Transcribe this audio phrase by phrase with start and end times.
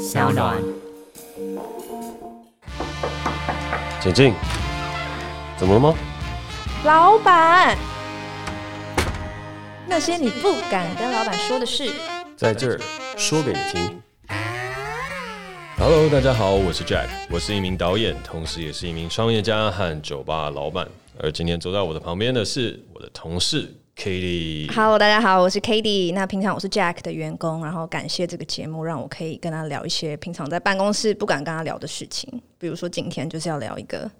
[0.00, 0.56] 小暖，
[4.00, 4.32] 请进。
[5.58, 5.94] 怎么了吗？
[6.86, 7.76] 老板，
[9.86, 11.92] 那些你不敢跟老板说的事，
[12.34, 12.80] 在这儿
[13.18, 14.00] 说给你听。
[15.78, 20.88] Hello，大家好，我是 Jack，我是一名导演，同时也是一名创业家和酒吧老板。
[21.18, 23.70] 而今天坐在我的旁边的是我的同事。
[24.00, 26.14] Katie Hello，大家好，我是 Katie。
[26.14, 32.40] 那平常我是 Jack 的员工，然后感谢这个节目，让我可以跟他聊一些平常在办公室不敢跟他聊的事情。
[32.58, 34.10] 比如说今天就是要聊一个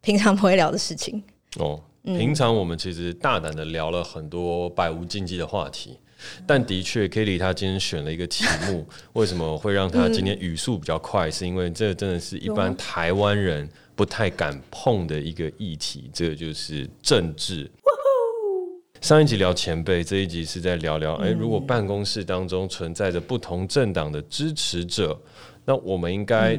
[0.00, 1.22] 平常不会聊的事情。
[1.56, 5.96] 哦，平常我们其实大胆的聊了很多百无禁忌的话题，
[6.40, 11.28] 嗯、但的确 Katie 他今天选了一个题目， 为什么会让他今天语速比较快？
[11.28, 17.70] 嗯、是因为这真的是一般台湾人不太敢碰的一个议题，这个就是政治。
[19.00, 25.18] 上一集聊前辈，这一集是在聊聊，哎、欸，如果办公室当中存在着不同政党的支持者，
[25.64, 26.58] 那我们应该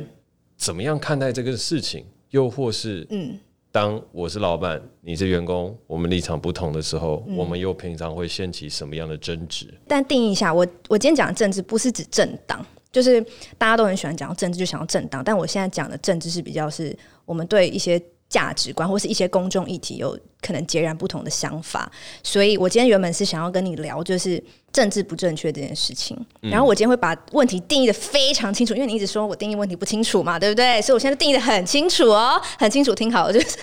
[0.56, 2.06] 怎么样看待这个事情？
[2.30, 3.38] 又或是，嗯，
[3.72, 9.68] 当我是老板，你是员工，我们立场不同的时候，我们又平常会掀起什么样的争执？
[9.86, 13.22] 但定义一下，我我今天讲的政治不是指政党，就是
[13.58, 18.02] 大家都很喜欢讲政治，就想要政党，但我现在讲的政治是比较是我们对一些。
[18.30, 21.92] 价值观或是一些公众议题有可能截然不同的想法，
[22.24, 30.82] 所以我今天原本是想要跟你聊就是政治不正确这件事情，嗯、然后我今天会把问题定义的非常清楚，因为你一直说我定义问题不清楚嘛，对不对？
[30.82, 33.58] 所以我现在定义的很清楚哦，很清楚，听好了，就是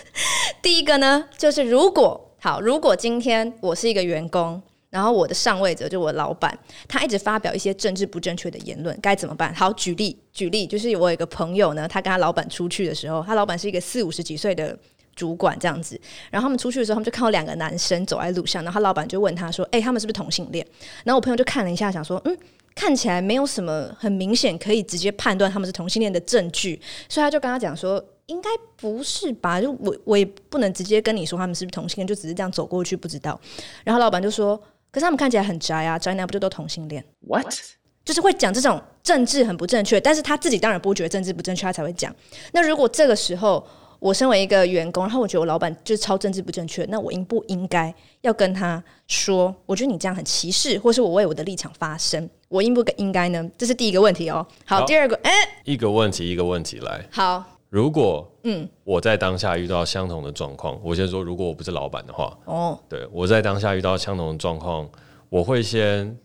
[0.61, 4.61] 第一个呢，就是如果好，如果今天我是一个员工。
[4.97, 6.59] 然后我的上位者就我老板，
[6.89, 9.55] 他一直发表一些政治不正确的言论，该怎么办？
[9.55, 14.75] 好，举例举例，就是我有一个朋友呢，他跟他老板出去的时候，他老板是一个四五十几岁的
[15.15, 20.67] 主管这样子，然后他们出去的时候，他们就看到两个男生走在路上，然后他老板就问他说：“哎、他们是不是同性恋？”
[21.05, 22.35] 然后我朋友就看了一下，想说：“嗯，
[22.75, 28.03] 看起来没有什么很明显可以直接判断他们是同性恋的证据。”所以他就跟他讲说。
[28.27, 29.61] 应该不是吧？
[29.61, 33.41] 就我我也不能直接跟你说他们是不是同性恋，就只是这样走过去不知道。
[33.85, 34.61] 然后老板就说
[34.97, 37.55] ：“可是他们看起来很宅啊，宅男不就都同性恋？”What？
[38.03, 42.11] 就是会讲这种政治很不正确，但是他自己当然不觉得政治不正确，他才会讲。
[42.55, 43.63] 那如果这个时候
[43.99, 49.55] 我身为一个员工，然后我觉得我老板就是超政治不正确，那我应不应该要跟他说？
[49.67, 53.47] 我觉得你这样很歧视，或是我为我的立场发声，我应不应该呢？
[53.59, 54.47] 这是第一个问题哦。
[54.65, 55.31] 好，好第二个，哎，
[55.65, 57.05] 一个问题一个问题来。
[57.11, 57.45] 好。
[57.69, 64.89] 如果嗯，我在当下遇到相同的状况，我先说，如果我不是老板的话，哦，对，我在当下遇到相同的状况，
[65.29, 66.17] 我会先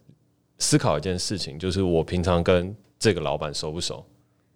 [0.60, 4.06] 思考一件事情，就是我平常跟这个老板熟不熟？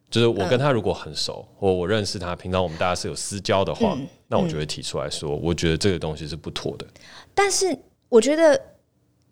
[0.10, 6.86] 就是我跟他如果很熟，或我认识他，平常我们大家是有私交的话，嗯，那我就会提出来说，我觉得这个东西是不妥的。
[7.34, 7.78] 但是
[8.10, 8.62] 我觉得。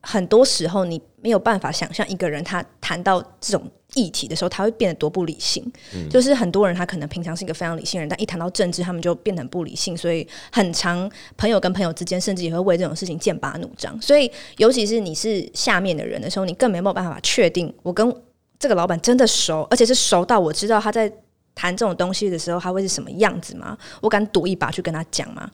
[0.05, 3.65] 很多时候，你没有办法想象一个人他谈到这种
[3.95, 5.63] 议题的时候，他会变得多不理性。
[5.95, 9.95] 嗯、就是很多人他可能平常是一个非常理性的人，但一谈到政治，他们就变得很不理性。
[9.95, 13.99] 所以，很长朋友跟朋友之间，甚至也会为这种事情剑拔弩张。
[14.01, 18.13] 所以，尤其是你是下面的人的时候，你更没有办法确定我跟
[18.59, 21.09] 这个老板真的熟，而且是熟到我知道他在
[21.55, 23.77] 谈这种东西的时候，他会是什么样子吗？
[24.01, 25.49] 我敢赌一把去跟他讲吗？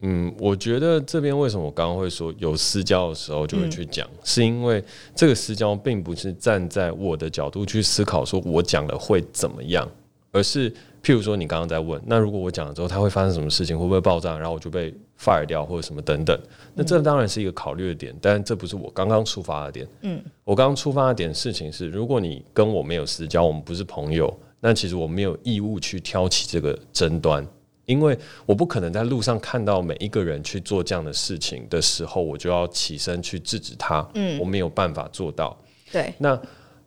[0.00, 4.82] 嗯，我觉得这边为什么我刚刚会说有私交的时候就会去讲，嗯、是因为
[5.14, 9.88] 这个私交并不是站在我的角度去思考，说我讲了会怎么样，
[10.32, 10.70] 而是
[11.02, 16.38] 譬如说你刚刚在问，那如果我讲了之后，他会发生什么事情，会不会爆炸，然后我就被 fire 掉或者什么等等，
[16.74, 19.88] 那这当然是一个考虑的点，但这不是我刚刚出发的点。
[20.02, 27.46] 嗯，我刚刚出发的点事情是，如果你跟我没有私交，我们不是朋友，那其实我没有义务去挑起这个争端。
[27.86, 34.06] 因为我不可能在路上看到每一个人去做这样的事情的时候，我就要起身去制止他。
[34.14, 35.56] 嗯，我没有办法做到。
[35.90, 36.38] 对，那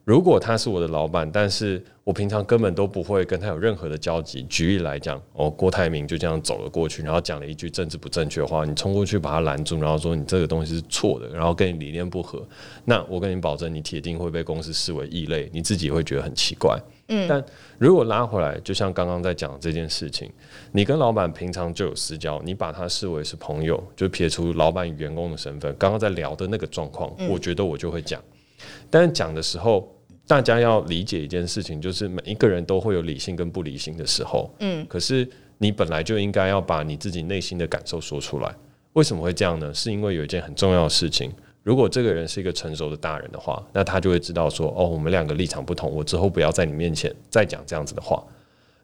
[0.09, 4.41] 如果他是我的老板，但是我平常根本都不会跟他有任何的交集。
[4.49, 12.43] 举例来讲，哦，郭台铭就这样走了过去，然后讲了一句政治不正确的话，你冲过去把他拦住，然后说你这个东西是错的，然后跟你理念不合，
[12.85, 16.75] 那我跟你保证，你铁定会被公司视为异类，你自己会觉得很奇怪。
[17.09, 17.45] 嗯，但
[17.77, 20.27] 如果拉回来，就像刚刚在讲这件事情，
[20.71, 28.19] 你跟老板平常就有私交，你把他视为是朋友，就撇除老板与员工的身份，刚刚在聊的那个状况，我觉得我就会讲。
[28.89, 29.87] 但是讲的时候，
[30.29, 34.47] 大家要理解一件事情，就是每一个人都会有理性跟不理性的时候。
[34.59, 35.27] 嗯，可是
[35.57, 38.55] 你本来就应该要把你自己内心的感受说出来。
[38.93, 39.73] 为什么会这样呢？
[39.73, 41.31] 是因为有一件很重要的事情。
[41.63, 48.23] 如果这个人是一个成熟的大人的话，那他就会知道说，哦，我们两个立场不同，我之后不要在你面前再讲这样子的话。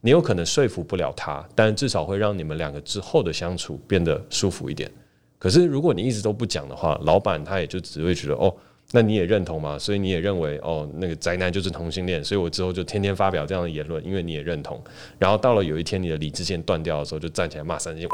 [0.02, 4.92] 你有可能说服不了他，但至少会让你们两个之后的相处变得舒服一点。
[5.38, 8.52] 可是如果你一直都不讲的话，老板他也就只会觉得，哦，
[8.96, 9.78] 那你也认同吗？
[9.78, 14.82] 所以你也认为哦，那个宅男就是同性恋，所以我之后就天天发表这样的言论，因为你也认同。
[15.20, 18.08] 然后到了有一天你的理智线断掉的时候，就站起来骂三字经，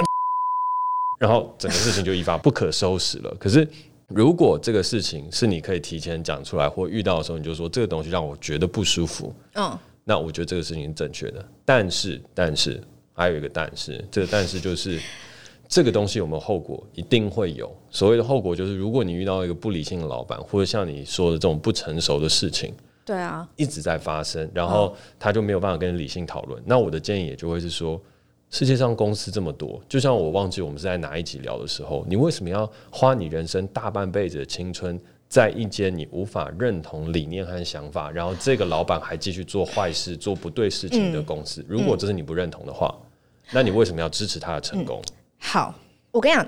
[1.20, 3.32] 然后整个事情就一发不可收拾了。
[3.40, 3.68] 可是
[4.08, 11.46] 如果这个事情是你可以提前讲出来，或遇到的时候你就说这个东西让我觉得不舒服，嗯，那我觉得这个事情是正确的。
[11.64, 12.82] 但是，但是
[13.14, 15.00] 还有一个但是，这个但是就是。
[15.72, 16.86] 这个东西有没有后果？
[16.94, 17.74] 一定会有。
[17.90, 22.74] 所谓的后果就是，如果你遇到一个不理性的老板，或者像你说的这种不成熟的事情，
[23.06, 26.62] 对啊，一直在发生，然后他就没有办法跟你理性讨论。
[26.66, 27.98] 那我的建议也就会是说，
[28.50, 41.64] 世界上公司这么多，就像我忘记我们是在哪一集聊的时候，你为什么要花你人生大半辈子的青春在一间你无法认同理念和想法，然后这个老板还继续做坏事、做不对事情的公司？
[41.66, 42.94] 如果这是你不认同的话，
[43.54, 45.02] 那你为什么要支持他的成功？
[45.44, 45.74] 好，
[46.12, 46.48] 我跟你讲，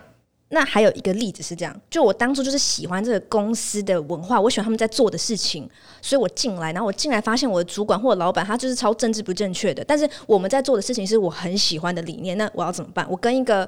[0.50, 5.68] 那还有一个例子是这样，就我当初就是喜欢这个公司的文化，我喜欢他们在做的事情，
[6.00, 13.06] 所以我进来，然后我进来发现我的主管或者老板他就是超政治不正确的，但是我们在做的事情是我很喜欢的理念，那我要怎么办？
[13.10, 13.68] 我跟一个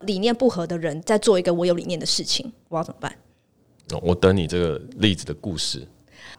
[0.00, 3.16] 理念不合的人在做一个我有理念的事情，我要怎么办？
[4.02, 5.86] 我等你这个例子的故事，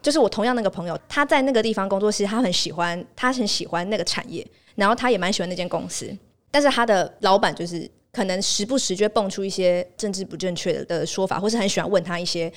[0.02, 6.14] 就是我同样那个朋友，他在那个地方工作，其实他很喜欢，他很喜欢那个产业，然后他也蛮喜欢那间公司，
[6.50, 7.90] 但是他的老板就是。
[8.16, 12.50] 可能时不时就会蹦出一些政治不正确的说法，或是很喜欢问他一些，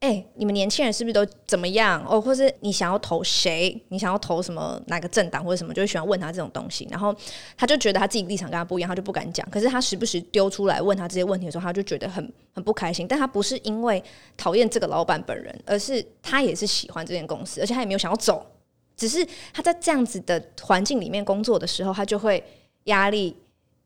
[0.00, 2.04] 哎、你们年轻人是不是都怎么样？
[2.06, 3.74] 哦，或是你想要投谁？
[3.88, 5.72] 你想要投什么哪个政党或者什么？
[5.72, 6.86] 就会喜欢问他这种东西。
[6.90, 7.16] 然后
[7.56, 9.48] 他就觉得他自己立场跟他不一样，他就不敢讲。
[9.50, 13.08] 可是他时不时丢出来问他这些问题的时候，他就觉得很很不开心。
[13.08, 14.04] 但他不是因为
[14.36, 18.46] 讨厌这个老板本人，而是他也是喜欢这间公司，而且他也没有想要走，
[18.94, 22.44] 只是他在这样子的环境里面工作的时候，他就会
[22.84, 23.34] 压力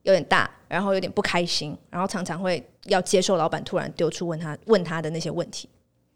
[0.03, 0.51] 有点大。
[0.69, 5.69] 然后有点不开心，然后常常会要接受老板突然丢出问他问他的那些问题，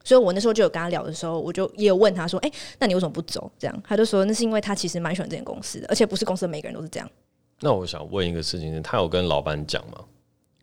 [0.02, 7.06] 所以我那时候就有跟他聊的时候，我就也有问他说：“哎，那你为什么不走？”这样他就说：“那是因为他其实蛮喜欢这间公司的，而且不是公司的每个人都是这样。”
[7.60, 10.02] 那我想问一个事情是，他有跟老板讲吗？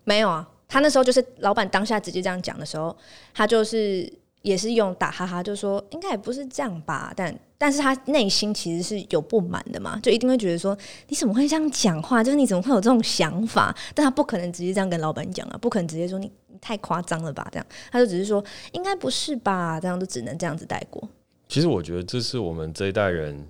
[0.06, 2.98] 没有啊，他那时候就是老板当下直接这样讲的时候，
[3.32, 4.12] 他就是。
[4.42, 10.78] 也是用打哈哈，就说应该也不是这样吧，但但是他内心其实是有不满的嘛，就一定会觉得说
[11.08, 12.22] 你怎么会这样讲话？
[12.22, 13.74] 就是你怎么会有这种想法？
[13.96, 17.48] 但他不可能直接这样跟老板讲啊，不可能直接说你你太夸张了吧？
[17.54, 18.44] 这样他就只是说
[18.74, 19.80] 应该不是吧？
[19.80, 21.08] 这样就只能这样子带过。
[21.48, 23.48] 其实我觉得这是我们这一代人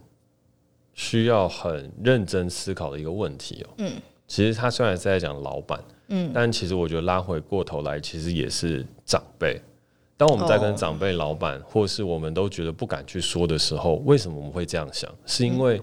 [0.93, 3.73] 需要很认真思考的一个问题哦。
[3.79, 3.93] 嗯，
[4.27, 9.59] 其实他虽然是在讲老板，嗯，但其实我觉得拉回过头来，其实也是长辈。
[10.15, 15.09] 当我们在跟长辈、老板，或是我们都觉得不敢去说的时候，为什么我们会这样想？
[15.25, 15.81] 是因为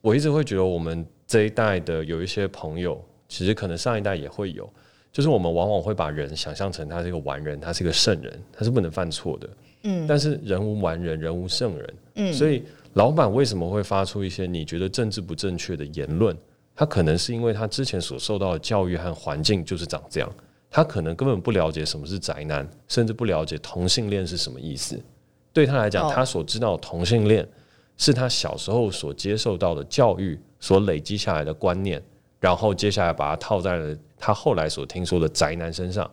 [0.00, 4.68] 我一直会觉得，我们这一代的有一些朋友，其实可能上一代也会有，
[5.12, 9.48] 就是我们往往会把人想象成他是一个完人，他是一个圣人，他是不能犯错的。
[9.84, 11.94] 嗯，但是人无完人，人无圣人。
[12.16, 12.64] 嗯，所以
[12.94, 16.36] 老板为什么会发出一些你觉得政治不正确的言论？
[16.74, 20.30] 他可能是因为他之前所受到的教育和环境就是长这样。
[20.76, 25.02] 他可能根本不了解什么是宅男，甚至不了解同性恋是什么意思。
[25.50, 27.48] 对他来讲，他所知道的同性恋
[27.96, 32.02] 是他小时候所接受到的教育所累积下来的观念，
[32.40, 36.10] 然后接下来把它套在了他后来所听说的宅男身上。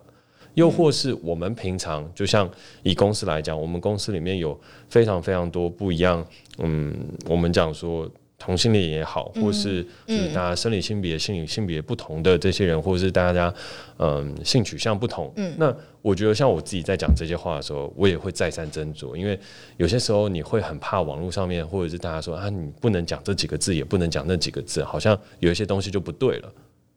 [0.54, 2.50] 又或是我们平常，就像
[2.82, 4.58] 以公司来讲，我们公司里面有
[4.88, 6.26] 非常非常多不一样。
[6.56, 6.90] 嗯，
[7.28, 8.10] 我们讲说。
[8.38, 13.54] 同性恋也好，或是就是大家生理性别、心理性别不同的这些人，或者是大家
[13.98, 19.38] 嗯性取向不同，嗯，那我觉得像我自己在讲这些话的时候，我也会再三斟酌，因为
[19.76, 26.52] 有些时候你会很怕网络上面，或者是大家说啊，你不能讲这几个字，也不能讲那几个字，好像有一些东西就不对了，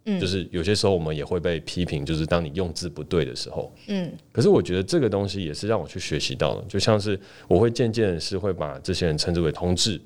[0.06, 7.18] 嗯，就是有些时候我们也会被批评，就是当你用字不对的时候，嗯，可是我觉得这个东西也是让我去学习到的，就像是
[7.48, 10.02] 我会渐渐是会把这些人称之为同志。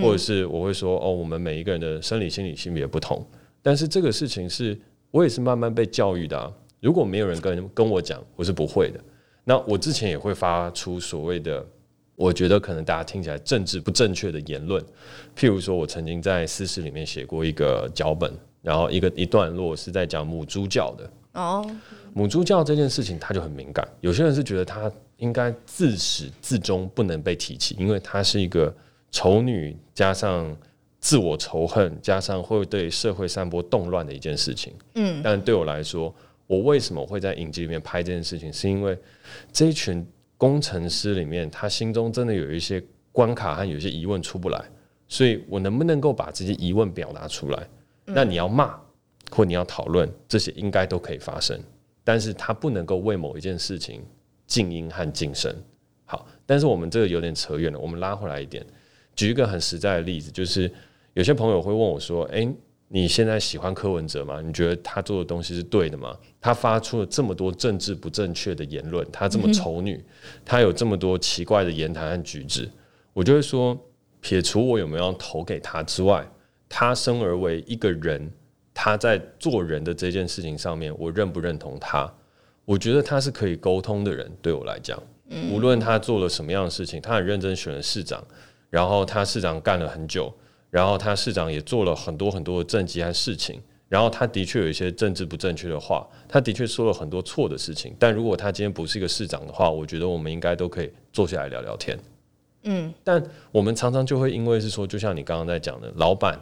[0.00, 3.22] 或者是我会说哦，我们每一个人的生理、心理性别不同，
[3.60, 4.78] 但是这个事情是
[5.10, 6.50] 我也是慢慢被教育的啊。
[6.80, 8.98] 如果没有人跟跟我讲，我是不会的。
[9.44, 11.64] 那我之前也会发出所谓的，
[12.16, 14.82] 我觉得可能大家听起来政治不正确的言论，
[15.36, 18.32] 譬如说我曾经在私事里面写过一个脚本，
[18.62, 21.70] 然后一个一段落是在讲母猪教的哦，
[22.14, 28.74] 母猪教这件事情它就很敏感，有些人是觉得它应该自始至终不能被提起，因为它是一个。
[29.12, 30.56] 丑女加上
[30.98, 34.72] 自我仇恨，加上会对社会散播动乱的一件事情。
[34.94, 36.12] 嗯，但对我来说，
[36.46, 38.52] 我为什么会在影集里面拍这件事情？
[38.52, 38.98] 是因为
[39.52, 40.04] 这一群
[40.36, 44.64] 工程师里面，他心中真的有一些关卡和有一些疑问出不来，
[45.06, 47.68] 所以我能不能够把这些疑问表达出来？
[48.06, 48.80] 嗯，那你要骂
[49.30, 51.60] 或你要讨论，这些应该都可以发生，
[52.02, 54.02] 但是他不能够为某一件事情
[54.46, 55.54] 静音和噤声。
[56.04, 58.64] 好，但是我们这个有点扯远了，我们拉回来一点，
[59.14, 60.70] 举一个很实在的例子，就是
[61.14, 62.48] 有些朋友会问我说：“诶，
[62.88, 64.40] 你现在喜欢柯文哲吗？
[64.40, 66.16] 你觉得他做的东西是对的吗？
[66.40, 70.02] 他发出了这么多政治不正确的言论，他这么丑女，
[70.44, 72.70] 他有这么多奇怪的言谈和举止，
[73.12, 73.78] 我就会说，
[74.20, 76.26] 撇除我有没有要投给他之外，
[76.68, 78.30] 他生而为一个人，
[78.72, 82.12] 他在做人的这件事情上面，我认不认同他？
[82.64, 85.02] 我觉得他是可以沟通的人，对我来讲。”
[85.50, 88.22] 无论他做了什么样的事情，他很认真选了市长，
[88.72, 90.32] 然后他市长干了很久，
[90.70, 97.94] 然后他市长也做了很多很多的政绩和事情，然后他的确有一些政治不正确的话，他的确说了很多错的事情。
[97.98, 101.98] 但如果他今天不是一个市长的话，我觉得我们应该都可以坐下来聊聊天。
[102.62, 106.40] 嗯，但我们常常就会因为是说，就像你刚刚在讲的，老板，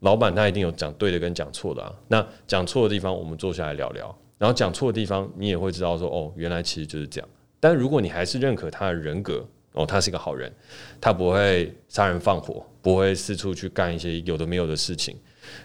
[0.00, 1.94] 老板他一定有讲对的跟讲错的啊。
[2.08, 7.28] 那讲错的地方，我们坐下来聊聊，然后讲错的地方，你也会知道说，哦，原来其实就是这样。
[7.60, 9.46] 但如果你还是认可他的人格，
[9.78, 10.52] 哦，他是一个好人，
[11.00, 15.16] 他不会杀人放火，不会四处去干一些有的没有的事情，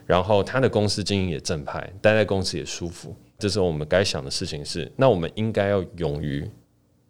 [0.06, 6.48] 然后他的公司经营也正派，待在公司也舒服，这时候我们该想的事情是，那我们应该要勇于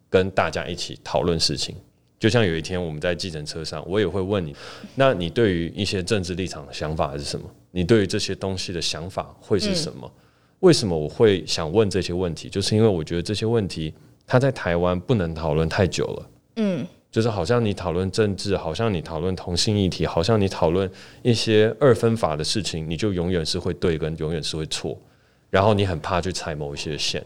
[0.10, 1.75] 跟大家一起讨论事情。
[2.17, 4.55] 就像有一天我们在计程车上，我也会问你，
[4.95, 7.45] 那你对于一些政治立场的想法是什么？
[7.72, 10.10] 你对于这些东西的想法会是什么？
[10.62, 12.48] 为什么我会想问这些问题？
[12.48, 13.93] 就是因为我觉得这些问题。
[14.25, 20.89] 他在台湾不能讨论太久了，嗯，就是好像你讨论政治，好像你讨论同性议题，好像你讨论
[21.22, 24.98] 一些二分法的事情，你就永远是会对跟永远是会错，
[25.50, 27.25] 然后你很怕去踩某一些线。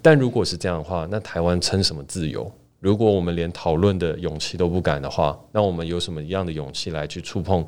[0.00, 2.50] 但如果是这样的话，那台湾称什么自由？
[2.78, 7.66] 如果我们连讨论的勇气都不敢的话，那我们有什么样的勇气来去触碰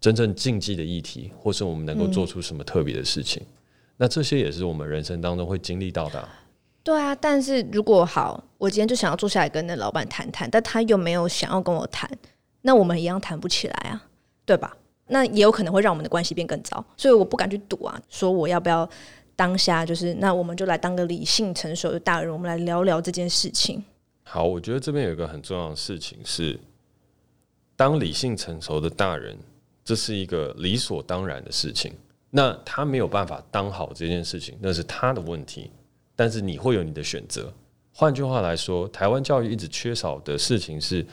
[0.00, 3.42] 真正禁忌的议题，或是我们能够做出什么特别的事情？
[3.96, 6.28] 那这些也是我们人生当中会经历到的。
[6.86, 12.08] 对啊，但是如果好，我今天就想要坐下来跟那老板谈谈，但他又没有想要跟我谈，
[12.62, 14.06] 那我们一样谈不起来啊，
[14.44, 14.76] 对吧？
[15.08, 18.88] 那也有可能会让我们的关系变更糟，所以我不敢去赌啊，说我要不要
[19.34, 23.84] 当下就是，那我们就来当个理性成熟的大人，我们来聊聊这件事情。
[24.22, 26.56] 好，我觉得这边有一个很重要的事情是，
[27.74, 29.36] 当理性成熟的大人，
[29.84, 31.92] 这是一个理所当然的事情。
[32.30, 35.68] 那他没有办法当好这件事情，那是他的问题。
[36.16, 37.52] 但是你会有你的选择。
[37.92, 41.06] 换句话来说，台湾教育一直缺少的事情是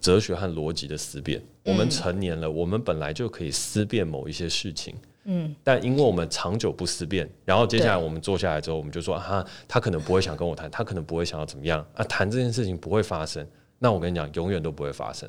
[0.00, 1.42] 哲学和逻辑的思辨。
[1.64, 4.94] 我们成年了，我们本来就可以思辨某一些事情。
[5.24, 5.54] 嗯。
[5.64, 13.46] 但因为我们长久不思辨，然后接下来我们坐下来之后，我们就说啊，他可能不会想跟我谈，他可能不会想要怎么样啊，谈这件事情不会发生。
[13.78, 15.28] 那我跟你讲，永远都不会发生，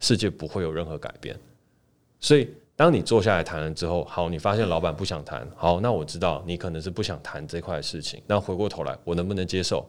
[0.00, 1.38] 世界不会有任何改变。
[2.18, 2.48] 所以。
[2.74, 8.20] 当你坐下来谈了之后，好，你发现老板不想谈，好，那我知道你可能是不想谈这块事情。
[8.26, 9.86] 那回过头来，我能不能接受？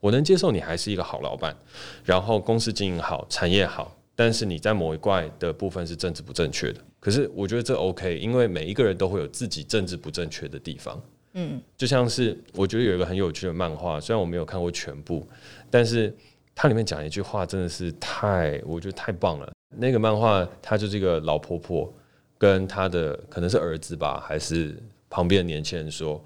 [0.00, 1.56] 我能接受你还是一个好老板，
[2.04, 6.80] 然后公司经营好，产业好，但是你在某一块的部分是政治不正确的。
[7.00, 11.02] 可是我觉得这 OK，因为每一个人都会有自己政治不正确的地方。
[11.32, 15.26] 嗯，就像是我觉得有一个很有趣的漫画，虽然我没有看过全部，
[15.70, 16.14] 但是
[16.54, 19.50] 它里面讲一句话真的是太，我觉得太棒了。
[19.76, 21.92] 那个漫画它就是一个老婆婆。
[22.40, 24.74] 跟他的可能是儿子吧，还是
[25.10, 26.18] 旁边的年轻人说：“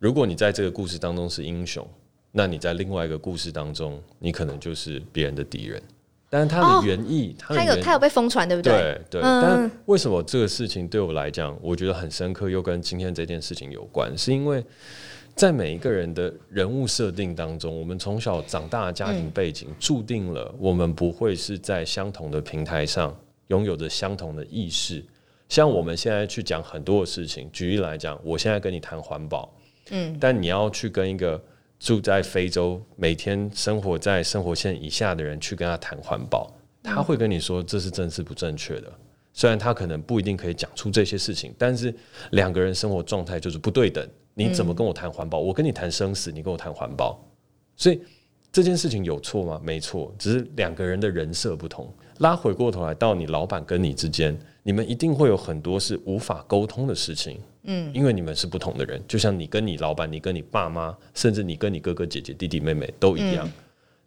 [0.00, 1.86] 如果你在这个故事当中是英雄，
[2.32, 5.80] 那你在另外一个故事当中，你可能就是别人的敌人。”
[6.28, 8.72] 但是他的原意，哦、他有他有被疯传，对不对？
[9.08, 9.22] 对对。
[9.22, 14.16] 嗯、但为什么这个事情对我来讲，我觉得很深刻，又跟今天这件事情有关？
[14.18, 14.64] 是因为
[15.36, 25.04] 在每一个人的人物设定当中，我们从小长大的家庭背景，嗯、注定了我们不会是在相同的平台上拥有着相同的意识。
[25.50, 29.52] 像我们现在去讲很多的事情，举例来讲，我现在跟你谈环保，
[29.90, 31.42] 嗯，但你要去跟一个
[31.80, 36.48] 住在非洲、每天生活在生活线以下的人去跟他谈环保，
[36.84, 38.90] 他会跟你说这是正是不正确的。
[39.32, 41.92] 虽然他可能不一定可以讲出这些事情，但是
[42.30, 44.08] 两个人生活状态就是不对等。
[44.34, 45.40] 你怎么跟我谈环保？
[45.40, 47.20] 我跟你谈生死，你跟我谈环保，
[47.74, 48.00] 所以
[48.52, 49.60] 这件事情有错吗？
[49.64, 51.92] 没错，只是两个人的人设不同。
[52.18, 54.38] 拉回过头来，到你老板跟你之间。
[54.62, 63.46] 你们一定会有很多是无法沟通的事情，嗯，因为你们是不同的人，就像你跟你老板，你跟你爸妈，甚至你跟你哥哥姐姐、弟弟妹妹都一样。
[63.46, 63.52] 嗯，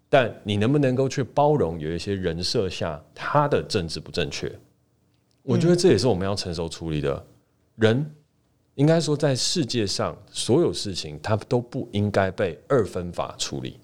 [0.10, 4.52] 但你能不能够去包容有一些人设下他的政治不正确？
[5.42, 7.26] 我觉得这也是我们要成熟处理的。
[7.76, 8.06] 人
[8.76, 13.80] 应该说，在世界上所有事情，他都不应该被二分法处理，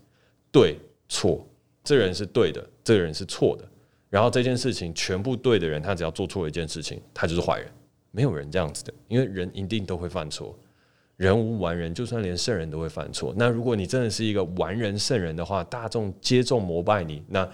[0.52, 1.46] 对错，
[1.84, 3.68] 这人是对的，这个人是错的。
[4.10, 7.72] 然后这件事情全部对的人，他只要做错一件事情，他就是坏人。
[8.12, 10.58] 没有人这样子的，因为人一定都会犯错。
[11.16, 13.32] 人无完人，就算连圣人都会犯错。
[13.38, 17.48] 那如果你真的是一个完人圣人的话，大众接众膜拜你，那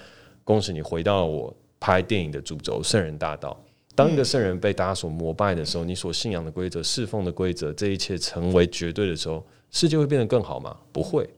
[0.45, 3.59] 恭喜你回到了我拍电影的主轴——圣人大道。
[3.95, 10.77] 当一个圣人被大家所膜拜的时候，你所信仰的规则、侍奉的规则，这一切成为绝对的时候，世界会变得更好吗？
[10.93, 11.29] 不会。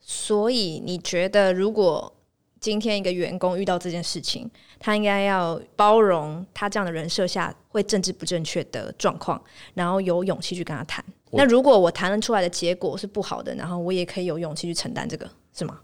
[0.00, 2.12] 所以你觉得，如果
[2.60, 9.40] 今天一个员工遇到这件事情，他应该要包容他这样的人设下会政治不正确的状况，
[9.74, 11.04] 然后有勇气去跟他谈。
[11.32, 15.78] 那如果我谈了出来的结果是不好的，然后我也可以有勇气去承担这个，是吗？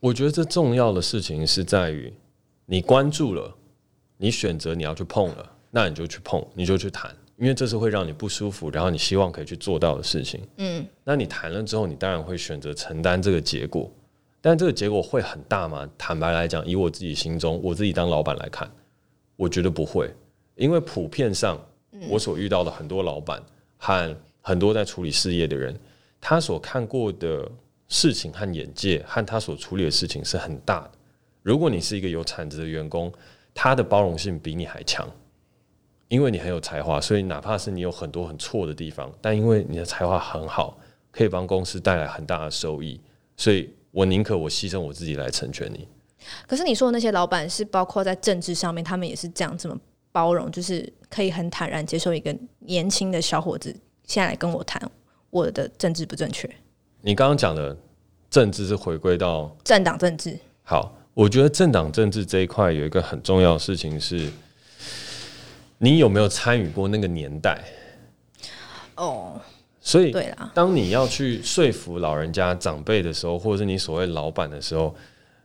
[0.00, 2.12] 我觉得这重要的事情是在于
[2.66, 3.54] 你关注了，
[4.16, 10.40] 你选择你要去碰了，那你就去碰，你就去谈，因为这是会让你不舒服，然后你希望可以去做到的事情。
[10.56, 13.90] 嗯，那你谈了之后，你当然会选择承担这个结果，
[14.46, 15.88] 但这个结果会很大吗？
[15.96, 18.70] 坦白来讲，以我自己心中，我自己当老板来看，
[19.36, 20.14] 我觉得不会，
[20.56, 21.58] 因为普遍上，
[22.10, 23.42] 我所遇到的很多老板
[23.78, 25.74] 和很多在处理事业的人，
[26.20, 27.50] 他所看过的
[27.88, 30.90] 事情和眼界，和他所处理的事情是很大的。
[31.42, 33.10] 如果你是一个有产值的员工，
[33.54, 35.08] 他的包容性比你还强，
[36.08, 40.78] 因为你很有才华，所以哪怕是你有很多很错的地方，但因为你的才华很好，
[41.10, 43.00] 可以帮公司带来很大的收益，
[43.38, 45.86] 所以我宁可我牺牲我自己来成全你。
[46.48, 49.78] 可是你说的那些老板是包括在政治上面，他们也是这样这么
[50.10, 53.74] 包容，就是可以很坦然接受一个年轻的小伙子。
[54.04, 54.90] 现在来跟我谈
[55.30, 56.50] 我的政治不正确。
[57.02, 57.76] 你刚刚讲的
[58.28, 60.36] 政治是回归到政党政治。
[60.64, 64.28] 好，我觉得政党政治这一块有一个很重要的事情是，
[65.78, 67.62] 你有没有参与过那个年代？
[68.96, 69.40] 哦，
[69.86, 74.92] 所以对啦，当你要去说服老人家长辈的时候，或者是你所谓老板的时候，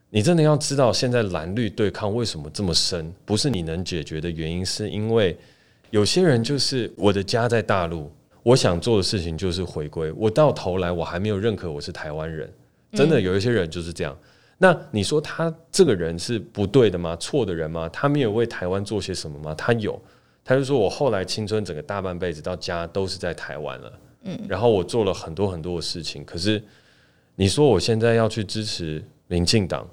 [0.10, 5.38] 你真的要知道，现在蓝绿对抗为什么这么深，不是你能解决的原因，是因为
[5.89, 8.10] 有些人就是我的家在大陆。
[8.41, 10.10] 我想做的事情就是回归。
[10.13, 12.50] 我到头来，我还没有认可我是台湾人。
[12.93, 14.17] 真的有一些人就是这样。
[14.58, 17.15] 那你说他这个人是不对的吗？
[17.17, 17.89] 错的人吗？
[17.91, 19.53] 他没有为台湾做些什么吗？
[19.55, 20.01] 他有。
[20.46, 23.92] 他就说我后来青春整个大半辈子到家都是在台湾了。
[24.29, 24.39] 嗯。
[24.48, 26.24] 然后我做了很多很多的事情。
[26.24, 26.61] 可是
[27.35, 29.87] 你说我现在要去支持民进党，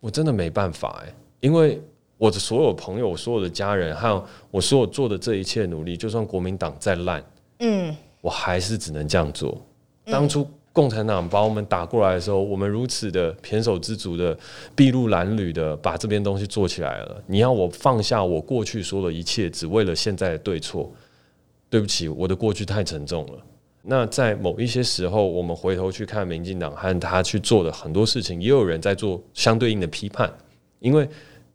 [0.00, 1.80] 我真的没办法哎，因为
[2.16, 7.24] 我的所有朋友、我所有的家人，还有我所有做的这一切努力，就算国民党再烂。
[7.60, 9.60] 嗯，我还是只能这样做。
[10.04, 14.36] 当初共产党把我们打过来的时候，我们如此的胼手胝足的、
[14.76, 17.22] 筚路蓝缕的把这边东西做起来了。
[17.26, 20.92] 你要我放下我过去说的一切，只为了现在的对错？
[21.68, 23.32] 对不起，我的过去太沉重了。
[23.88, 30.32] 那在某一些时候，我们回头去看民进党和他去做的很多事情，也有人在做相对应的批判，
[30.80, 31.08] 因为。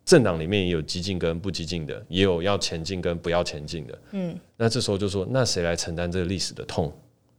[0.06, 4.00] 政党里面也有激进跟不激进的，也有要前进跟不要前进的。
[4.12, 6.92] 嗯，那这时候就说，那谁来承担这个历史的痛？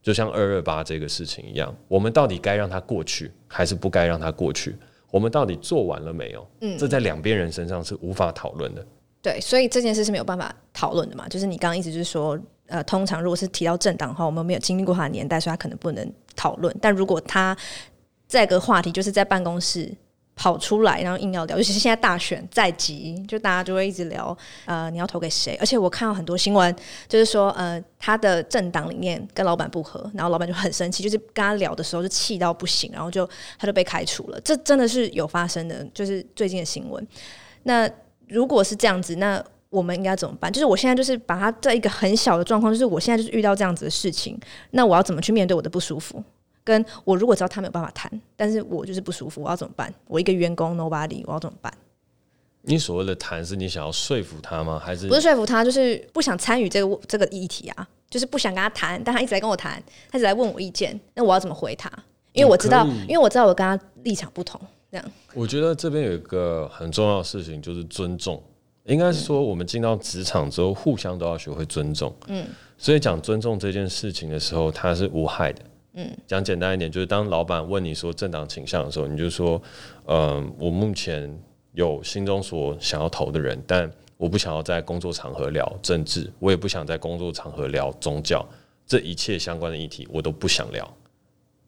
[0.02, 4.74] 就像二二八这个事情一样，我们到底该让它过去，还是不该让它过去？
[5.10, 6.48] 我们到底做完了没有？
[6.62, 8.86] 嗯，这在两边人身上是无法讨论的。
[9.20, 11.28] 对，所以这件事是没有办法讨论的嘛。
[11.28, 16.74] 就是你刚刚一直就是说，呃，通常如果是提到政党的话，我们没有经历过他的年代，所以他可能不能讨论。
[16.80, 17.56] 但如果他
[18.28, 19.94] 这个话题就是在办公室。
[20.36, 25.56] 跑出来，然后硬要聊，尤其是现在大选在即，就大家就会一直聊， 呃，你要投给谁？
[25.60, 26.74] 而且我看到很多新闻，
[27.06, 33.24] 就是说，呃，他的政党里面跟老板不合，然后老板就很生气，就是跟他聊的时候就气到不行，然后就
[33.60, 34.40] 他就被开除了。
[34.40, 37.06] 这真的是有发生的，就是最近的新闻。
[37.62, 37.88] 那
[38.26, 39.40] 如果是这样子，那
[39.74, 40.52] 我们应该怎么办？
[40.52, 44.38] 就是我现在就是把它在一个很小的状况，就是我现在就是遇到这样子的事情，
[44.70, 46.22] 那我要怎么去面对我的不舒服？
[46.62, 49.92] 跟我如果知道他没有办法谈，但是我就是不舒服，我要怎么办？
[50.06, 51.70] 我一个员工 nobody，我要怎么办？
[52.62, 54.80] 你所谓的谈是你想要说服他吗？
[54.82, 55.62] 还是不是说服他？
[55.62, 61.90] 就是不想参与这个这个议题啊，就是不想跟他谈，但他一直在跟我谈，他一直在问我意见，那我要怎么回他？
[62.32, 64.58] 因为我知道，因为我知道我跟他立场不同，
[64.90, 65.12] 这样。
[65.34, 68.42] 我觉得这边有一个很重要的事情，就是尊重。
[68.84, 72.14] 应该是说，我们进到职场之后，互相都要学会尊重。
[72.28, 75.62] 嗯，所以讲尊重这件事情的时候，它是无害的。
[75.94, 79.60] 嗯，讲简单一点，就是当老板问你说政党倾向的时候，你就说，
[80.06, 81.34] 嗯、呃，我目前
[81.72, 88.46] 有心中所想要投的人，但我不想要在工作场合聊政治，我也不想在工作场合聊宗教，
[88.86, 90.96] 这一切相关的议题我都不想聊。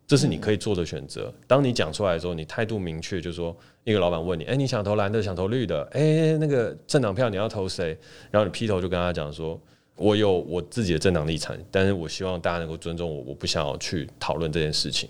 [0.07, 1.33] 这是你可以做的选择。
[1.47, 7.99] 当你讲出来的时候，你态度明确，就是说，一个老板问你，哎，你想投蓝的，想投绿的，哎，那个政党票你要投谁？
[8.31, 9.61] 然后你劈头就跟他讲说。
[9.99, 15.09] 我有我自己的政党立场，但是我希望大家能够尊重我，我不想要去讨论这件事情。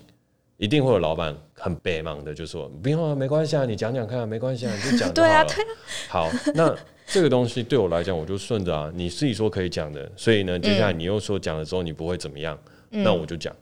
[0.58, 5.28] 一定会有老板很白忙的，就说不用啊，没关系啊，你讲讲看，没关系啊，你就讲就好了。
[5.28, 5.68] 对啊，对啊。
[6.08, 6.72] 好，那
[7.04, 12.56] 这个东西对我来讲，我就顺着啊，你自己说可以讲的，所以呢，接下来你又说讲了之后你不会怎么样，
[12.90, 13.52] 那我就讲。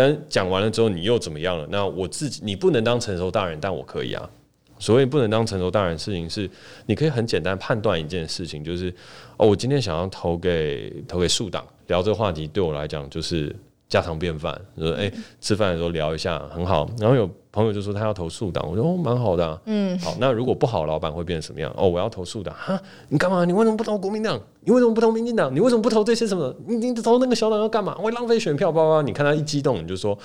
[0.00, 1.66] 但讲完了之后，你又怎么样了？
[1.70, 4.30] 那我自己，你不能当成熟大人，但我可以啊。
[4.78, 6.48] 所谓不能当成熟大人的事情是，
[6.86, 8.90] 你可以很简单判断一件事情，就是
[9.36, 13.54] 哦，我今天想要投给投给树党，聊这个话题对我来讲就是
[13.90, 14.58] 家常便饭。
[14.78, 16.88] 说哎、欸，吃饭的时候聊一下很好。
[16.98, 19.60] 然后有朋友就说他要投诉党，我说哦，蛮好的、啊。
[19.66, 21.70] 嗯，好，那如果不好，老板会变成什么样？
[21.76, 23.44] 哦，我要投诉党哈，你干嘛？
[23.44, 24.40] 你为什么不投国民党？
[24.60, 25.54] 你为什么不投民进党？
[25.54, 26.54] 你为什么不投这些什么？
[26.66, 27.94] 你你投那个小党要干嘛？
[27.94, 29.02] 会浪费选票，叭叭。
[29.02, 30.16] 你看他一激动，你就说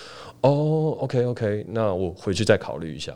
[0.41, 3.13] 哦，OK OK，那我回去再考虑一下。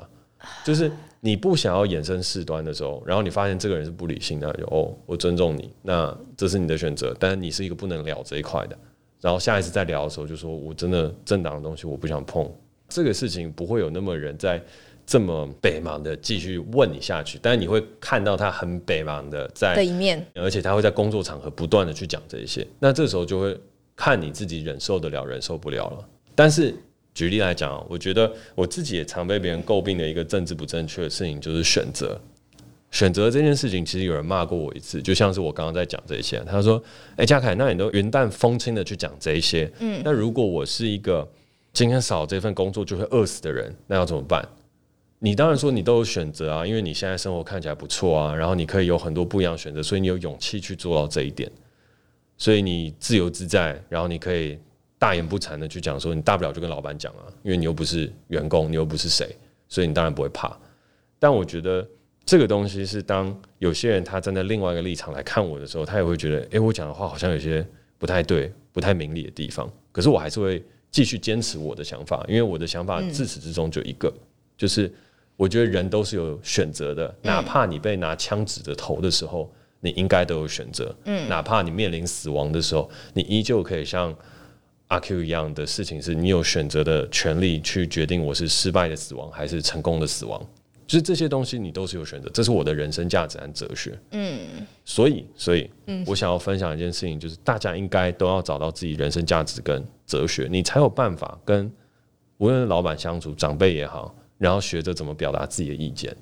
[0.64, 8.78] 就是你不想要衍生事端的时候，然后你发现这个人是不理性的，就哦，我尊重你，那这是你的选择，但是你是一个不能聊这一块的。
[9.22, 12.50] 然后下一次再聊的时候，就说我真的政党的东西我不想碰，
[12.88, 14.62] 这个事情不会有那么人在
[15.06, 23.60] 这么北茫的继续问你下去，但是你会看到他很北茫的在的一面，而且他会在工作场合不断的去讲这些，那这时候就会
[23.96, 26.08] 看你自己忍受得了，忍受不了了。
[26.36, 26.76] 但是。
[27.16, 32.18] 举例来讲，我觉得我自己也常被别人诟病的一个政治不正确的事情，就是选择。
[32.92, 36.40] 选择这件事情，其实有人骂过我一次，就像是我刚刚在讲这些。
[36.48, 36.82] 他说
[37.18, 41.28] ：“哎，嘉凯，那你都云淡风轻的去讲这一些，嗯，那如果我是一个
[41.72, 44.48] 今天少这份工作就会饿死的人，那要怎么办？
[45.20, 51.52] 你当然说你都有选择啊，因为你现在生活看起来不错啊，然后你可以有很多不一样选择，所以你有勇气去做到这一点，
[52.38, 54.58] 所以你自由自在，然后你可以。”
[55.00, 59.34] 大言不惭的去讲说，你大不了就跟老板讲啊，因为你又不是员工，你又不是谁，
[59.70, 60.60] 所以你当然不会怕。
[61.18, 61.88] 但我觉得
[62.30, 67.66] 这个东西是当有些人他站在另外一个立场来看我的时候，他也会觉得，诶，我讲的话好像有些
[67.98, 69.68] 不太对、不太明理的地方。
[69.92, 74.14] 可是我还是会继续坚持我的想法，因为我的想法自始至终就一个，
[74.56, 74.94] 就是
[75.38, 80.96] 我觉得人都是有选择的，哪怕你被拿枪指着头的时候，你应该都有选择。
[81.06, 84.16] 嗯，哪怕你面临死亡的时候，你依旧可以像。
[84.90, 90.44] 阿 Q 一样的事情是你有选择的权利去决定我是失败的死亡还是成功的死亡，
[90.90, 93.96] 就是这些东西你都是有选择，这是我的人生价值和哲学。
[94.10, 94.40] 嗯，
[94.84, 95.70] 所以，所以，
[96.08, 101.72] 我想要分享一件事情，就是大家应该都要找到自己人生价值跟哲学，你才有办法跟
[102.40, 106.18] 无论老板相处，长辈也好，然后学着怎么表达自己的意见。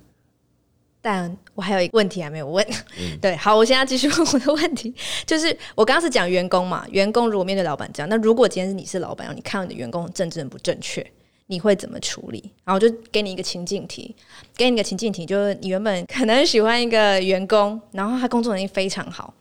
[1.01, 2.65] 但我还有一个问题还没有问，
[2.99, 4.93] 嗯、 对，好，我现在继续问我的问题，
[5.25, 11.09] 就是我刚刚是讲员工嘛，员工如果面对老板这样，那如果今天是你是老板，你看到你的员工政治很不正确，
[11.47, 12.51] 你会怎么处理？
[12.63, 14.15] 然后就给你一个情境题，
[14.55, 19.33] 给你一个情境题，就是你原本可能喜欢一个员工，然后他工作能力非常好，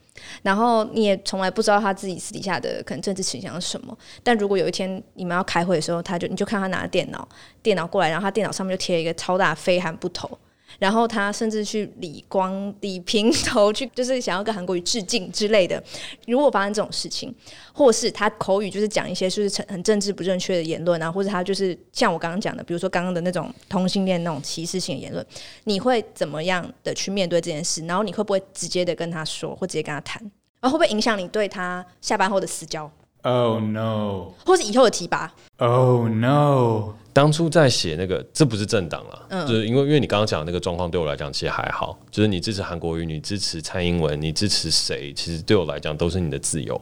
[0.43, 7.29] 然后你也从来不知道他自己私底下的可能政治倾向是什么，但如果有一天你们要开会的时候，他就你就看他拿着电脑，
[7.63, 10.39] 电脑过来，然后他电脑上面就贴一个超大飞函不投。
[10.79, 15.83] 然后他甚至去理光理平头去， 就是想要跟韩国瑜致敬之类的。
[16.27, 17.35] 如果发生这种事情，
[17.73, 25.25] 或是他口语就是讲一些就是很政治不正确的言论啊，或者他就是像我刚刚讲的，比如说刚刚的那种同性恋那种歧视性的言论，
[25.65, 27.85] 你会怎么样的去面对这件事？
[27.87, 30.23] 然后你会不会直接的跟他说，或直接跟他谈？
[30.61, 32.91] 然后会不会影响你对他下班后的私交
[33.23, 34.33] ？Oh no！
[34.45, 36.95] 或是以后的提拔？Oh no！
[37.17, 41.99] 当初在写那个，这不是政党了，嗯、就是因为因为你刚刚讲的那个状况，对我来讲其实还好。
[42.11, 46.79] 就是你支持韩国瑜，你支持蔡英文，你支持谁，其实对我来讲都是你的自由。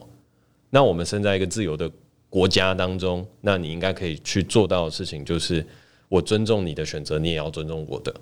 [0.70, 1.88] 那我们生在一个自由的
[2.28, 5.64] 国家当中，那你应该可以去做到的事情，就是
[6.08, 8.12] 我尊重你的选择，你也要尊重我的。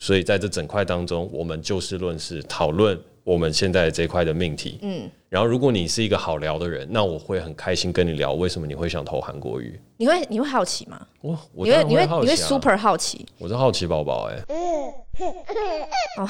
[0.00, 2.98] 所以在这整块当中，我们就事论事讨论。
[3.24, 9.78] 我们现在这块的命题，嗯，然后如果你是一个好聊的人，那我会很开心跟你聊，为什么你会想投韩国瑜？
[9.96, 11.06] 你会你会好奇吗？
[11.20, 13.24] 我我会你会你会 super 好奇？
[13.38, 14.44] 我是好奇宝宝哎，
[16.18, 16.28] 哦，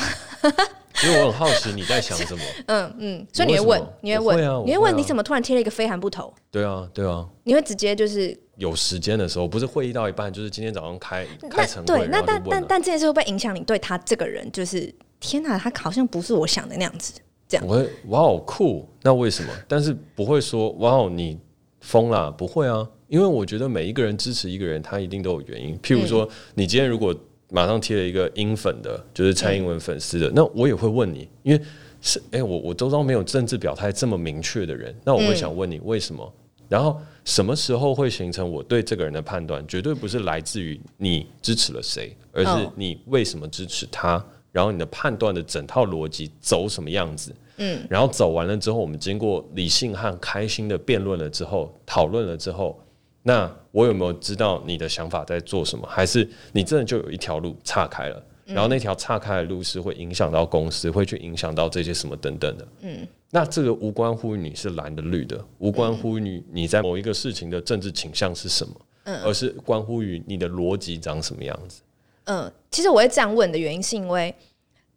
[1.02, 6.30] 因为我很好奇你在想什么， 嗯嗯，所以你会问，你会问，你会问你怎么突然贴了一个非韩不投？
[6.50, 14.94] 对啊对啊，你会直接就是有时间的时候，不是会议到一半，就是今天早上开开晨会，对，那但但但这件事会不会影响你对他这个人就是？
[15.22, 17.14] 天哪，他好像不是我想的那样子。
[17.48, 19.52] 这样，我会哇哦酷，那为什么？
[19.68, 21.38] 但是不会说哇哦你
[21.80, 25.78] 疯了，不会啊，因为我觉得每一个人支持一个人，他一定都有原因。
[25.78, 27.14] 譬如说，你今天如果
[27.50, 31.62] 马上贴了一个英粉的，就是蔡英文粉丝的，那我也会问你，因为
[32.00, 36.32] 是哎、欸，我我周遭没有政治表态这么明确的人，那我会想问你为什么？
[36.68, 39.62] 然后什么时候会形成我对这个人的判断？
[39.68, 44.24] 绝对不是来自于你支持了谁，而是你为什么支持他。
[44.52, 47.34] 然后你的判断的整套逻辑走什么样子？
[47.56, 52.78] 嗯，然后走完了之后，我们经过理性和开心的辩论了之后，讨论了之后，
[53.22, 55.86] 那我有没有知道你的想法在做什么？
[55.88, 58.22] 还是你真的就有一条路岔开了？
[58.44, 62.68] 然后那条岔开的路是会影响到公司，会去影响到这些什么等等的。
[62.80, 71.80] 嗯，那这个无关乎于你是蓝的绿的，无关乎于你在某一个事情的政治倾向是什么，嗯，而是关乎于你的逻辑长什么样子。
[72.24, 74.34] 嗯，其实我会这样问的原因是因为，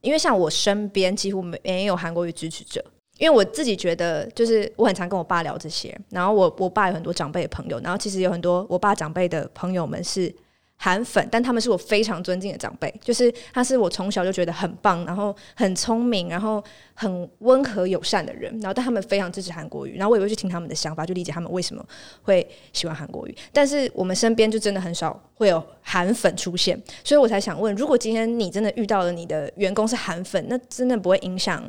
[0.02, 2.84] 因为像我身边几乎没没有韩国语支持者。
[3.18, 10.34] 因为我自己觉得，就是我很常跟我爸聊这些，然后我我爸有很多长辈的朋友，然后其实有很多我爸长辈的朋友们是
[10.78, 21.84] 韩粉，但他们是我非常尊敬的长辈，就是他是我从小就觉得很棒，然后很聪明，然后很温和友善的人，然后但他们非常支持韩国语，然后我也会去听他们的想法，就理解他们为什么
[22.22, 31.64] 会喜欢韩国语，但是我们身边就真的很少会有韩粉出现，所以我才想问，如果今天你真的遇到了你的员工是韩粉，那真的不会影响？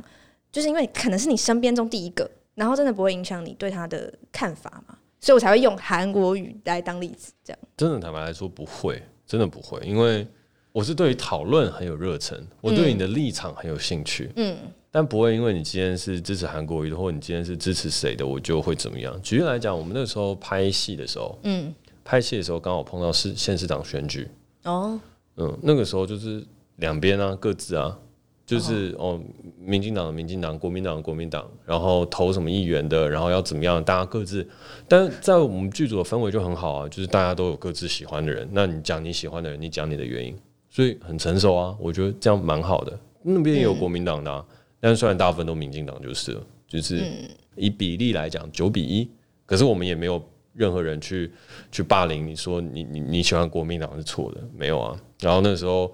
[0.52, 7.58] 就是因为可能是你身边中第一个，然后真的不会影响你对他的看法嘛，所以我才会用韩国语来当例子，这样。
[7.76, 10.26] 真的坦白来说不会，真的不会，因为
[10.72, 14.56] 我是对于讨论很有热忱，我对你的立场很有兴趣，嗯，
[14.90, 19.20] 但不会因为你今天是支持韩国语的，或你今天是支持谁的，我就会怎么样。
[19.22, 21.74] 举例来讲，我们那个时候拍戏的时候，嗯，
[22.04, 24.28] 拍戏的时候刚好碰到市县市长选举，
[24.64, 25.00] 哦，
[25.36, 26.44] 嗯，那个时候就是
[26.76, 27.98] 两边啊，各自啊。
[28.46, 29.20] 就是哦，
[29.58, 34.46] 民进党的民进党，国民党的国民党，然后投什么议员的，然后要怎么样，大家各自。
[34.86, 38.48] 但在我们剧组的氛围就很好啊，就是大家都有各自喜欢的人。
[38.52, 40.38] 那你讲你喜欢的人，你讲你的原因，
[40.70, 42.96] 所以很成熟啊，我觉得这样蛮好的。
[43.20, 44.44] 那边也有国民党的啊，
[44.78, 47.02] 但是虽然大部分都民进党就是了，就是
[47.56, 49.10] 以比例来讲九比一，
[49.44, 51.32] 可是我们也没有任何人去
[51.72, 54.96] 去霸凌你说你你你喜欢国民党是错的，没有啊。
[55.18, 55.92] 然后那时候。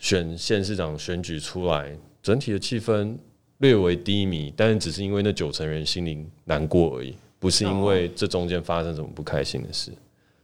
[0.00, 3.14] 选县市长选举出来，整体的气氛
[3.58, 9.92] 略微低迷，但是只是因为那九成人心里难过而已，不是因为这中间发生什么不开心的事。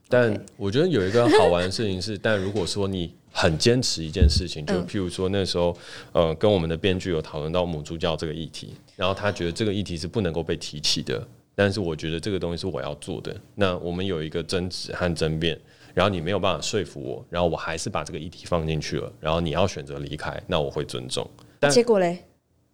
[0.07, 5.75] 但我觉得有一个好玩的事情是， 但如果说你很坚持一件事情，就譬如说那时候，
[6.13, 15.59] 呃，跟我们的编剧有讨论到母猪教这个议题，然后他觉得这个议题是不能够被提起的，但是我觉得这个东西是我要做的，那我们有一个争执和争辩。
[15.97, 19.11] 然后你没有办法说服我，然后我还是把这个议题放进去了。
[19.19, 21.27] 然后你要选择离开，那我会尊重。
[21.59, 22.19] 但结果嘞？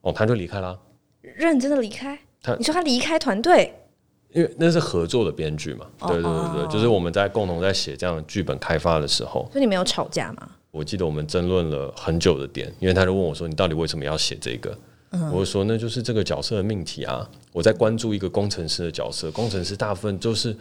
[0.02, 0.78] 哦，他就离开了。
[1.22, 2.20] 认真的离开？
[2.42, 3.74] 他你说他离开团队？
[4.34, 5.88] 因为那是合作的编剧嘛。
[6.00, 9.48] 对对对对，就是我们在共同在写这样的剧本开发的时候。
[9.54, 10.50] 所以你没有吵架吗？
[10.72, 14.78] 我记得我们争论了很久的点，因为他就问我说：“你到底为什么要写这个？”
[15.12, 17.26] 嗯、我就说：“那就是这个角色的命题啊！
[17.54, 20.54] 我在关注一个工程师的角色，工程师大部分就是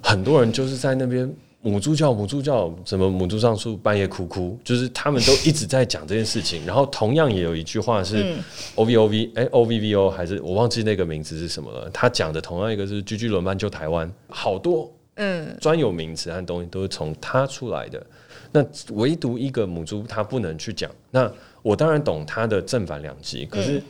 [0.00, 1.28] 很多人就是在那边。”
[1.60, 6.64] 母猪叫母猪叫，什么母猪上树半夜哭哭，就是他们都一直在讲这件事情。
[6.64, 8.36] 然后同样也有一句话是
[8.76, 11.90] O V O V，哎 O V V O 还是我忘记那个名字是什么了。
[11.90, 18.06] 他讲的同样一个是居居轮班救台湾，好多嗯专有名词和东西都是从他出来的。
[18.52, 20.88] 那唯独一个母猪他不能去讲。
[21.10, 23.82] 那我当然懂他的正反两极，可是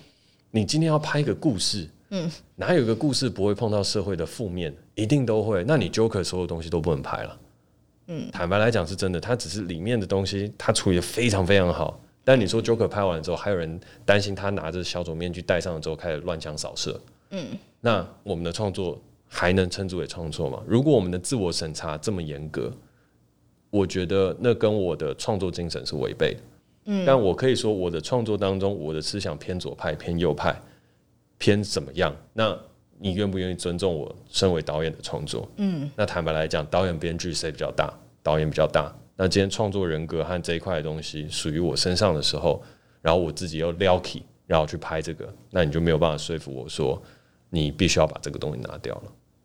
[0.50, 1.86] 你今天要拍一个故事。
[2.10, 4.74] 嗯，哪有一个故事不会碰到社会的负面？
[4.94, 5.62] 一定都会。
[5.68, 7.38] 那你 Joker 所有东西都不能拍了。
[8.08, 12.00] 嗯，坦白来讲是真的，他只是里面的东西他处理的非常非常好。
[12.24, 17.00] 但你说 Joker 拍完之后，还有人担心他拿着小丑面具戴上了之后开始乱枪扫射。
[17.30, 17.46] 嗯，
[17.80, 20.62] 那我们的创作还能称之为创作吗？
[20.66, 22.72] 如果我们的自我审查这么严格，
[23.70, 26.40] 我觉得那跟我的创作精神是违背的。
[26.86, 30.58] 嗯，但我可以说我的创作当中，我的思想偏左派、偏右派。
[31.40, 32.12] 偏怎么样？
[32.32, 32.58] 那
[33.00, 35.48] 你愿不愿意尊重我身为导演的创作？
[35.56, 37.92] 嗯，那坦白来讲，导演编剧谁比较大？
[38.22, 38.92] 导演比较大。
[39.14, 42.62] 那今天创作人格和这一块的东西属于我身上的时候，
[43.00, 47.00] 然后我自己又撩起，然后去拍这个，那你就没有办法说服我说
[47.50, 49.02] 你必须要把这个东西拿掉了。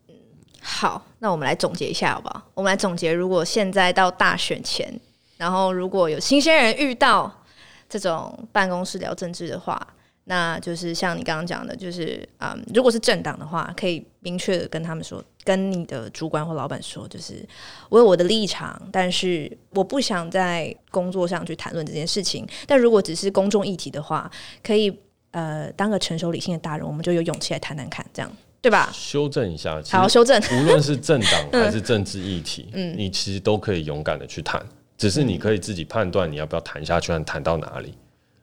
[0.08, 0.14] 嗯，
[0.60, 2.42] 好，那我们来总结一下好不好？
[2.54, 4.92] 我们来总结，如果现在到大选前，
[5.36, 7.32] 然后如果有新鲜人遇到
[7.88, 9.86] 这种办公室聊政治的话。
[10.26, 17.46] 那就是像你刚刚讲的，就是嗯，如果是政党的话，可以明确的跟他们说，跟你的主管或老板说，就是
[17.90, 22.46] 我有我的立场，但是我不想在工作上去谈论这件事情。
[22.66, 24.30] 但如果只是公众议题的话，
[24.62, 24.90] 可以
[25.32, 28.32] 呃当个成熟理性的大人，我们就有勇气来谈谈看，这样
[28.62, 28.88] 对吧？
[28.94, 30.40] 修正一下，好，修正。
[30.58, 34.64] 无论是政党 还是政治议题，嗯，你其实都可以勇敢的去谈，
[34.96, 37.92] 只是你可以自己判断你要不要谈下去，和谈到哪里。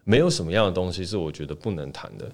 [0.03, 2.29] 没有什么样的东西是我觉得不能谈的，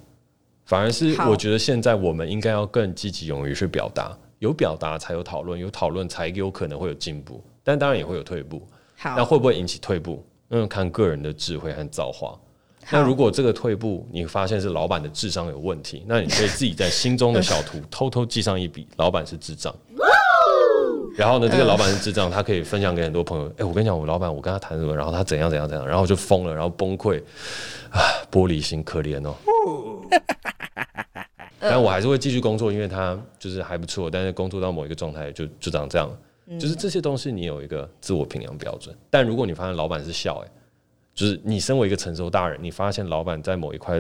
[0.66, 8.66] 反而是我觉得现在我们应该要更积极勇于去表达，有表达才有讨论，有讨论才有可能会有进步，但当然也会有退步。
[8.96, 10.26] 好，那会不会引起退步？
[10.48, 12.40] 那看个人的智慧和造化。
[12.90, 19.76] 那如果这个退步你发现是老板的智商有问题，那你可以自己在心中的小图偷偷记上一笔，老板是智障。
[21.18, 23.52] 然后呢，这个老板是智障，他可以分享给很多朋友。
[23.58, 27.20] 哎，我跟你讲，我老板，我跟他谈什么，然后他怎样怎样怎样，然后就疯了，然后崩溃，
[27.90, 28.00] 啊，
[28.32, 29.36] 玻璃心，可怜哦。
[31.60, 34.12] 但我还是会继续工作，因为他就是还不错。
[34.12, 36.08] 但是工作到某一个状态，就就长这样。
[36.60, 38.96] 就是这些东西，你有一个自我评量标准。
[39.10, 40.48] 但如果你发现老板是笑，哎，
[41.16, 44.00] 就是你身为一个成熟大人，你发现老板在某一块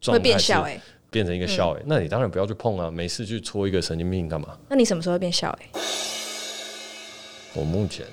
[0.00, 0.80] 状态会变笑，哎。
[1.08, 2.90] 变成一个笑诶，那你当然不要去碰啊！
[2.90, 4.58] 没事去戳一个神经病干嘛？
[4.68, 5.80] 那你什么时候会变笑诶？
[7.56, 8.06] 我目前，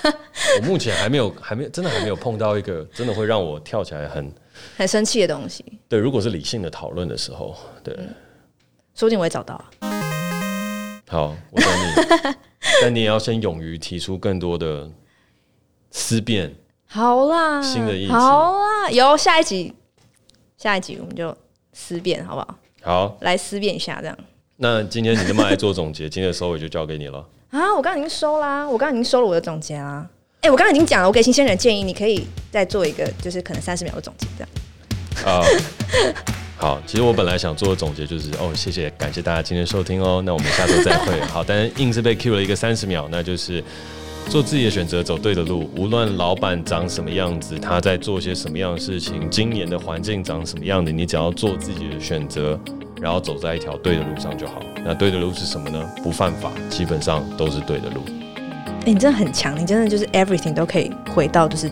[0.60, 4.32] 我目前还没有，还没真的还没有碰到一个真的会让我跳起来很
[4.76, 5.64] 很生气的东西。
[5.88, 8.14] 对，如果是理性的讨论的时候，对，嗯、
[8.94, 9.90] 说不定我会找到啊。
[11.08, 12.36] 好，我等你，
[12.82, 14.90] 但你也要先勇于提出更多的
[15.90, 16.54] 思辨。
[16.86, 18.12] 好啦，新的意思。
[18.12, 19.74] 好啦，有下一集，
[20.56, 21.36] 下一集我们就。
[21.72, 22.58] 思辨好不好？
[22.82, 24.18] 好，来思辨一下，这样。
[24.56, 27.24] 那今天你那么爱做总结，今天的收尾就交给你了。
[27.50, 30.06] 啊，我刚刚已经收啦，我刚刚已经收了我的总结啊。
[30.42, 35.40] 哎、欸，我刚刚已经讲了，我给新鲜人建议，你可以再做一个，就是可能三十秒的总结，这样。
[35.40, 35.44] 啊，
[36.56, 41.20] 好，其实我本来想做的总结就是，哦，谢谢，感谢大家今天收听哦，那我们下周再会。
[41.26, 43.62] 好，但是硬是被 Q 了一个三十秒，那就是。
[44.28, 45.68] 做自己的选择，走对的路。
[45.74, 52.56] 无论老板长什么样子，他在做些什么样的事情，今年的环境长什么样的，你只要做自己的选择，
[53.00, 54.60] 然后走在一条对的路上就好。
[54.84, 55.82] 那对的路是什么呢？
[56.02, 58.02] 不犯法，基本上都是对的路。
[58.36, 61.70] 哎、欸，你真的很强，你真的就是 everything 都可以回到就是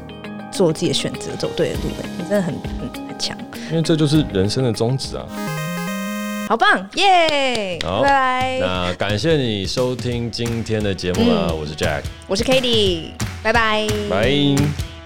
[0.52, 1.82] 做自己的选择，走对的路。
[2.18, 3.36] 你真的很很很强，
[3.70, 5.24] 因为这就是人生的宗旨啊。
[6.48, 7.78] 好棒，耶！
[7.82, 8.58] 好，拜拜。
[8.60, 13.10] 那感谢你收听今天的节目了，嗯，我是 Jack，我是 Cady，
[13.42, 14.97] 拜拜，拜。